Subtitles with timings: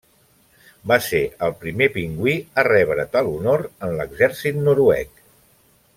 [0.91, 5.13] Va ser el primer pingüí a rebre tal honor en l'exèrcit noruec.